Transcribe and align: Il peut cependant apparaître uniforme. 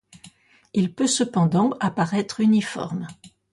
Il 0.73 0.95
peut 0.95 1.05
cependant 1.05 1.77
apparaître 1.79 2.39
uniforme. 2.39 3.05